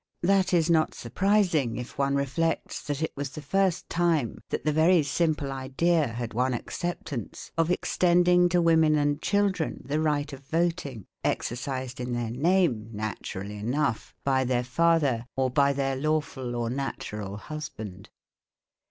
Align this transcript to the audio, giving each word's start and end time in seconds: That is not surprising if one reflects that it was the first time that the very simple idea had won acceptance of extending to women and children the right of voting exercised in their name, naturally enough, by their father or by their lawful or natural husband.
That 0.23 0.51
is 0.51 0.67
not 0.67 0.95
surprising 0.95 1.77
if 1.77 1.95
one 1.99 2.15
reflects 2.15 2.81
that 2.87 3.03
it 3.03 3.11
was 3.15 3.29
the 3.29 3.39
first 3.43 3.87
time 3.87 4.39
that 4.49 4.65
the 4.65 4.71
very 4.73 5.03
simple 5.03 5.51
idea 5.51 6.07
had 6.07 6.33
won 6.33 6.55
acceptance 6.55 7.51
of 7.55 7.69
extending 7.69 8.49
to 8.49 8.63
women 8.63 8.95
and 8.95 9.21
children 9.21 9.83
the 9.85 9.99
right 9.99 10.33
of 10.33 10.39
voting 10.47 11.05
exercised 11.23 11.99
in 11.99 12.13
their 12.13 12.31
name, 12.31 12.89
naturally 12.91 13.57
enough, 13.59 14.15
by 14.23 14.43
their 14.43 14.63
father 14.63 15.27
or 15.35 15.51
by 15.51 15.71
their 15.71 15.95
lawful 15.95 16.55
or 16.55 16.71
natural 16.71 17.37
husband. 17.37 18.09